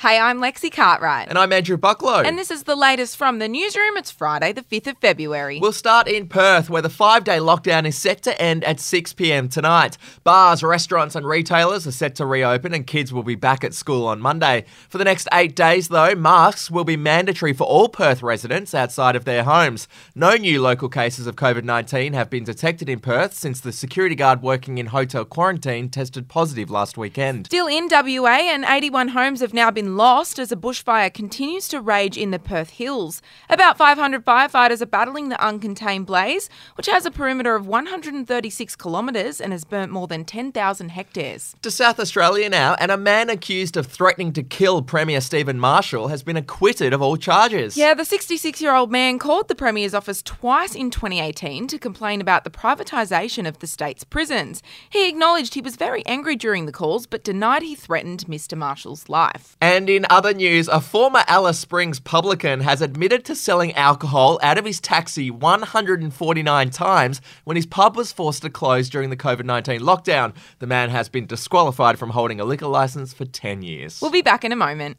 Hey, 0.00 0.18
I'm 0.18 0.38
Lexi 0.38 0.72
Cartwright. 0.72 1.28
And 1.28 1.36
I'm 1.36 1.52
Andrew 1.52 1.76
Bucklow. 1.76 2.24
And 2.24 2.38
this 2.38 2.50
is 2.50 2.62
the 2.62 2.74
latest 2.74 3.18
from 3.18 3.38
the 3.38 3.46
newsroom. 3.46 3.98
It's 3.98 4.10
Friday, 4.10 4.50
the 4.54 4.62
5th 4.62 4.86
of 4.86 4.96
February. 4.96 5.58
We'll 5.60 5.72
start 5.72 6.08
in 6.08 6.26
Perth, 6.26 6.70
where 6.70 6.80
the 6.80 6.88
five 6.88 7.22
day 7.22 7.36
lockdown 7.36 7.86
is 7.86 7.98
set 7.98 8.22
to 8.22 8.40
end 8.40 8.64
at 8.64 8.80
6 8.80 9.12
pm 9.12 9.50
tonight. 9.50 9.98
Bars, 10.24 10.62
restaurants, 10.62 11.16
and 11.16 11.26
retailers 11.26 11.86
are 11.86 11.92
set 11.92 12.14
to 12.14 12.24
reopen, 12.24 12.72
and 12.72 12.86
kids 12.86 13.12
will 13.12 13.24
be 13.24 13.34
back 13.34 13.62
at 13.62 13.74
school 13.74 14.06
on 14.06 14.22
Monday. 14.22 14.64
For 14.88 14.96
the 14.96 15.04
next 15.04 15.28
eight 15.34 15.54
days, 15.54 15.88
though, 15.88 16.14
masks 16.14 16.70
will 16.70 16.84
be 16.84 16.96
mandatory 16.96 17.52
for 17.52 17.64
all 17.64 17.90
Perth 17.90 18.22
residents 18.22 18.72
outside 18.72 19.16
of 19.16 19.26
their 19.26 19.44
homes. 19.44 19.86
No 20.14 20.34
new 20.34 20.62
local 20.62 20.88
cases 20.88 21.26
of 21.26 21.36
COVID 21.36 21.64
19 21.64 22.14
have 22.14 22.30
been 22.30 22.44
detected 22.44 22.88
in 22.88 23.00
Perth 23.00 23.34
since 23.34 23.60
the 23.60 23.70
security 23.70 24.14
guard 24.14 24.40
working 24.40 24.78
in 24.78 24.86
hotel 24.86 25.26
quarantine 25.26 25.90
tested 25.90 26.26
positive 26.26 26.70
last 26.70 26.96
weekend. 26.96 27.44
Still 27.48 27.66
in 27.66 27.90
WA, 27.90 28.48
and 28.50 28.64
81 28.64 29.08
homes 29.08 29.42
have 29.42 29.52
now 29.52 29.70
been 29.70 29.89
lost 29.96 30.38
as 30.38 30.52
a 30.52 30.56
bushfire 30.56 31.12
continues 31.12 31.68
to 31.68 31.80
rage 31.80 32.16
in 32.16 32.30
the 32.30 32.38
Perth 32.38 32.70
Hills. 32.70 33.22
About 33.48 33.76
500 33.76 34.24
firefighters 34.24 34.80
are 34.82 34.86
battling 34.86 35.28
the 35.28 35.36
uncontained 35.36 36.06
blaze, 36.06 36.48
which 36.76 36.86
has 36.86 37.06
a 37.06 37.10
perimeter 37.10 37.54
of 37.54 37.66
136 37.66 38.76
kilometres 38.76 39.40
and 39.40 39.52
has 39.52 39.64
burnt 39.64 39.92
more 39.92 40.06
than 40.06 40.24
10,000 40.24 40.88
hectares. 40.88 41.54
To 41.62 41.70
South 41.70 42.00
Australia 42.00 42.48
now, 42.48 42.74
and 42.74 42.90
a 42.90 42.96
man 42.96 43.30
accused 43.30 43.76
of 43.76 43.86
threatening 43.86 44.32
to 44.34 44.42
kill 44.42 44.82
Premier 44.82 45.20
Stephen 45.20 45.58
Marshall 45.58 46.08
has 46.08 46.22
been 46.22 46.36
acquitted 46.36 46.92
of 46.92 47.00
all 47.00 47.16
charges. 47.16 47.76
Yeah, 47.76 47.94
the 47.94 48.04
66 48.04 48.60
year 48.60 48.74
old 48.74 48.90
man 48.90 49.18
called 49.18 49.48
the 49.48 49.54
Premier's 49.54 49.94
office 49.94 50.22
twice 50.22 50.74
in 50.74 50.90
2018 50.90 51.66
to 51.68 51.78
complain 51.78 52.20
about 52.20 52.44
the 52.44 52.50
privatisation 52.50 53.46
of 53.46 53.58
the 53.60 53.66
state's 53.66 54.04
prisons. 54.04 54.62
He 54.88 55.08
acknowledged 55.08 55.54
he 55.54 55.60
was 55.60 55.76
very 55.76 56.04
angry 56.06 56.36
during 56.36 56.66
the 56.66 56.72
calls, 56.72 57.06
but 57.06 57.24
denied 57.24 57.62
he 57.62 57.74
threatened 57.74 58.24
Mr. 58.26 58.56
Marshall's 58.56 59.08
life. 59.08 59.56
And 59.60 59.79
in 59.88 60.04
other 60.10 60.34
news, 60.34 60.68
a 60.68 60.80
former 60.80 61.22
Alice 61.26 61.58
Springs 61.58 62.00
publican 62.00 62.60
has 62.60 62.82
admitted 62.82 63.24
to 63.24 63.34
selling 63.34 63.72
alcohol 63.74 64.38
out 64.42 64.58
of 64.58 64.64
his 64.64 64.80
taxi 64.80 65.30
149 65.30 66.70
times 66.70 67.20
when 67.44 67.56
his 67.56 67.66
pub 67.66 67.96
was 67.96 68.12
forced 68.12 68.42
to 68.42 68.50
close 68.50 68.90
during 68.90 69.10
the 69.10 69.16
COVID 69.16 69.44
19 69.44 69.80
lockdown. 69.80 70.34
The 70.58 70.66
man 70.66 70.90
has 70.90 71.08
been 71.08 71.26
disqualified 71.26 71.98
from 71.98 72.10
holding 72.10 72.40
a 72.40 72.44
liquor 72.44 72.66
license 72.66 73.14
for 73.14 73.24
10 73.24 73.62
years. 73.62 74.02
We'll 74.02 74.10
be 74.10 74.22
back 74.22 74.44
in 74.44 74.52
a 74.52 74.56
moment. 74.56 74.98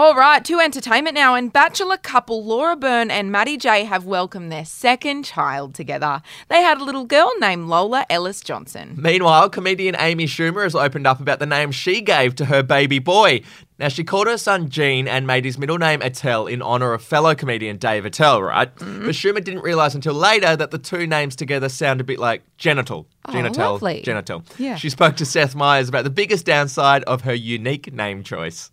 All 0.00 0.14
right, 0.14 0.44
to 0.44 0.60
entertainment 0.60 1.16
now. 1.16 1.34
And 1.34 1.52
Bachelor 1.52 1.96
couple 1.96 2.44
Laura 2.44 2.76
Byrne 2.76 3.10
and 3.10 3.32
Matty 3.32 3.56
J 3.56 3.82
have 3.82 4.04
welcomed 4.04 4.52
their 4.52 4.64
second 4.64 5.24
child 5.24 5.74
together. 5.74 6.22
They 6.46 6.62
had 6.62 6.80
a 6.80 6.84
little 6.84 7.04
girl 7.04 7.32
named 7.40 7.66
Lola 7.66 8.06
Ellis 8.08 8.40
Johnson. 8.40 8.94
Meanwhile, 8.96 9.50
comedian 9.50 9.96
Amy 9.98 10.26
Schumer 10.26 10.62
has 10.62 10.76
opened 10.76 11.08
up 11.08 11.18
about 11.18 11.40
the 11.40 11.46
name 11.46 11.72
she 11.72 12.00
gave 12.00 12.36
to 12.36 12.44
her 12.44 12.62
baby 12.62 13.00
boy. 13.00 13.40
Now, 13.78 13.88
she 13.88 14.02
called 14.02 14.26
her 14.26 14.38
son 14.38 14.70
Gene 14.70 15.06
and 15.06 15.26
made 15.26 15.44
his 15.44 15.56
middle 15.56 15.78
name 15.78 16.02
Attell 16.02 16.46
in 16.46 16.62
honor 16.62 16.92
of 16.94 17.02
fellow 17.02 17.34
comedian 17.34 17.76
Dave 17.76 18.04
Attell, 18.04 18.42
right? 18.42 18.74
Mm-hmm. 18.76 19.06
But 19.06 19.14
Schumer 19.14 19.42
didn't 19.44 19.62
realize 19.62 19.94
until 19.94 20.14
later 20.14 20.56
that 20.56 20.72
the 20.72 20.78
two 20.78 21.06
names 21.06 21.36
together 21.36 21.68
sound 21.68 22.00
a 22.00 22.04
bit 22.04 22.18
like 22.18 22.42
genital. 22.56 23.06
Oh, 23.26 23.32
genital. 23.32 23.72
lovely. 23.72 24.02
Genital. 24.02 24.42
Yeah. 24.58 24.74
She 24.74 24.90
spoke 24.90 25.16
to 25.16 25.24
Seth 25.24 25.54
Meyers 25.54 25.88
about 25.88 26.04
the 26.04 26.10
biggest 26.10 26.44
downside 26.44 27.04
of 27.04 27.22
her 27.22 27.34
unique 27.34 27.92
name 27.92 28.24
choice. 28.24 28.70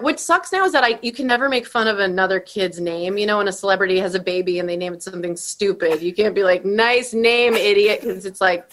What 0.00 0.18
sucks 0.18 0.52
now 0.52 0.64
is 0.64 0.72
that 0.72 0.82
I 0.82 0.98
you 1.02 1.12
can 1.12 1.26
never 1.26 1.48
make 1.48 1.66
fun 1.66 1.88
of 1.88 1.98
another 1.98 2.40
kid's 2.40 2.80
name. 2.80 3.18
You 3.18 3.26
know, 3.26 3.38
when 3.38 3.48
a 3.48 3.52
celebrity 3.52 3.98
has 3.98 4.14
a 4.14 4.20
baby 4.20 4.58
and 4.58 4.68
they 4.68 4.76
name 4.76 4.94
it 4.94 5.02
something 5.02 5.36
stupid, 5.36 6.00
you 6.00 6.14
can't 6.14 6.34
be 6.34 6.42
like, 6.42 6.64
"Nice 6.64 7.12
name, 7.12 7.54
idiot," 7.54 8.00
because 8.00 8.24
it's 8.24 8.40
like, 8.40 8.66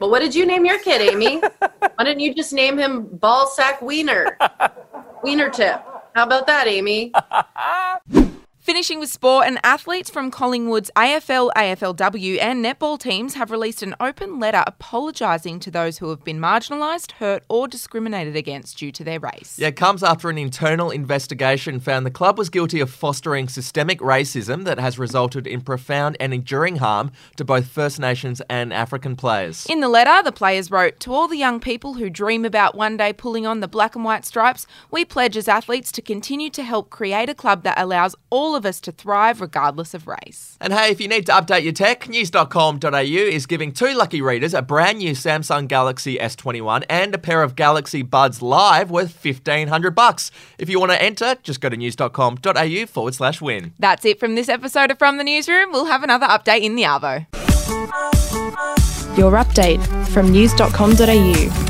"Well, 0.00 0.10
what 0.10 0.20
did 0.20 0.34
you 0.34 0.46
name 0.46 0.64
your 0.64 0.78
kid, 0.78 1.02
Amy? 1.12 1.40
Why 1.80 2.04
didn't 2.04 2.20
you 2.20 2.34
just 2.34 2.52
name 2.54 2.78
him 2.78 3.06
Ballsack 3.06 3.82
Wiener, 3.82 4.38
Wiener 5.22 5.50
Tip? 5.50 5.82
How 6.14 6.24
about 6.24 6.46
that, 6.46 6.66
Amy?" 6.66 7.12
Finishing 8.70 9.00
with 9.00 9.10
sport, 9.10 9.48
and 9.48 9.58
athletes 9.64 10.10
from 10.10 10.30
Collingwood's 10.30 10.92
AFL, 10.94 11.50
AFLW, 11.56 12.38
and 12.40 12.64
netball 12.64 12.96
teams 12.96 13.34
have 13.34 13.50
released 13.50 13.82
an 13.82 13.96
open 13.98 14.38
letter 14.38 14.62
apologising 14.64 15.58
to 15.58 15.72
those 15.72 15.98
who 15.98 16.08
have 16.08 16.22
been 16.22 16.38
marginalised, 16.38 17.10
hurt, 17.10 17.42
or 17.48 17.66
discriminated 17.66 18.36
against 18.36 18.78
due 18.78 18.92
to 18.92 19.02
their 19.02 19.18
race. 19.18 19.58
Yeah, 19.58 19.66
it 19.66 19.76
comes 19.76 20.04
after 20.04 20.30
an 20.30 20.38
internal 20.38 20.92
investigation 20.92 21.80
found 21.80 22.06
the 22.06 22.12
club 22.12 22.38
was 22.38 22.48
guilty 22.48 22.78
of 22.78 22.90
fostering 22.90 23.48
systemic 23.48 23.98
racism 23.98 24.62
that 24.66 24.78
has 24.78 25.00
resulted 25.00 25.48
in 25.48 25.62
profound 25.62 26.16
and 26.20 26.32
enduring 26.32 26.76
harm 26.76 27.10
to 27.38 27.44
both 27.44 27.66
First 27.66 27.98
Nations 27.98 28.40
and 28.48 28.72
African 28.72 29.16
players. 29.16 29.66
In 29.68 29.80
the 29.80 29.88
letter, 29.88 30.22
the 30.22 30.30
players 30.30 30.70
wrote 30.70 31.00
To 31.00 31.12
all 31.12 31.26
the 31.26 31.36
young 31.36 31.58
people 31.58 31.94
who 31.94 32.08
dream 32.08 32.44
about 32.44 32.76
one 32.76 32.96
day 32.96 33.12
pulling 33.12 33.48
on 33.48 33.58
the 33.58 33.66
black 33.66 33.96
and 33.96 34.04
white 34.04 34.24
stripes, 34.24 34.64
we 34.92 35.04
pledge 35.04 35.36
as 35.36 35.48
athletes 35.48 35.90
to 35.90 36.00
continue 36.00 36.50
to 36.50 36.62
help 36.62 36.88
create 36.90 37.28
a 37.28 37.34
club 37.34 37.64
that 37.64 37.76
allows 37.76 38.14
all 38.30 38.59
of 38.59 38.59
us 38.66 38.80
to 38.82 38.92
thrive 38.92 39.40
regardless 39.40 39.94
of 39.94 40.06
race. 40.06 40.56
And 40.60 40.72
hey, 40.72 40.90
if 40.90 41.00
you 41.00 41.08
need 41.08 41.26
to 41.26 41.32
update 41.32 41.62
your 41.62 41.72
tech, 41.72 42.08
news.com.au 42.08 42.90
is 42.90 43.46
giving 43.46 43.72
two 43.72 43.94
lucky 43.94 44.22
readers 44.22 44.54
a 44.54 44.62
brand 44.62 44.98
new 44.98 45.12
Samsung 45.12 45.68
Galaxy 45.68 46.16
S21 46.16 46.84
and 46.88 47.14
a 47.14 47.18
pair 47.18 47.42
of 47.42 47.56
Galaxy 47.56 48.02
Buds 48.02 48.42
Live 48.42 48.90
worth 48.90 49.24
1500 49.24 49.90
bucks. 49.94 50.30
If 50.58 50.68
you 50.68 50.78
want 50.78 50.92
to 50.92 51.02
enter, 51.02 51.36
just 51.42 51.60
go 51.60 51.68
to 51.68 51.76
news.com.au 51.76 52.86
forward 52.86 53.14
slash 53.14 53.40
win. 53.40 53.72
That's 53.78 54.04
it 54.04 54.20
from 54.20 54.34
this 54.34 54.48
episode 54.48 54.90
of 54.90 54.98
From 54.98 55.16
the 55.16 55.24
Newsroom. 55.24 55.72
We'll 55.72 55.86
have 55.86 56.02
another 56.02 56.26
update 56.26 56.62
in 56.62 56.76
the 56.76 56.82
Arvo. 56.82 57.26
Your 59.16 59.32
update 59.32 59.84
from 60.08 60.30
news.com.au. 60.30 61.69